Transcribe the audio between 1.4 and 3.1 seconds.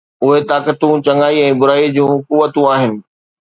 ۽ برائيءَ جون قوتون آهن